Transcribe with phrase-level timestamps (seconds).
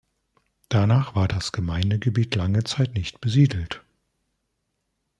[0.69, 3.83] Danach war das Gemeindegebiet lange Zeit nicht besiedelt.